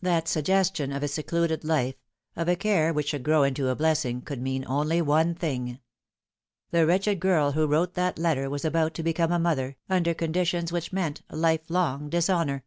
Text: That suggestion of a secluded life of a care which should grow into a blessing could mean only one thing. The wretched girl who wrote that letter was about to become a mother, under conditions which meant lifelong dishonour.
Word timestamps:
That 0.00 0.28
suggestion 0.28 0.92
of 0.92 1.02
a 1.02 1.08
secluded 1.08 1.64
life 1.64 1.96
of 2.36 2.46
a 2.48 2.54
care 2.54 2.92
which 2.92 3.08
should 3.08 3.24
grow 3.24 3.42
into 3.42 3.66
a 3.66 3.74
blessing 3.74 4.22
could 4.22 4.40
mean 4.40 4.64
only 4.68 5.02
one 5.02 5.34
thing. 5.34 5.80
The 6.70 6.86
wretched 6.86 7.18
girl 7.18 7.50
who 7.50 7.66
wrote 7.66 7.94
that 7.94 8.16
letter 8.16 8.48
was 8.48 8.64
about 8.64 8.94
to 8.94 9.02
become 9.02 9.32
a 9.32 9.40
mother, 9.40 9.76
under 9.90 10.14
conditions 10.14 10.70
which 10.70 10.92
meant 10.92 11.22
lifelong 11.32 12.08
dishonour. 12.08 12.62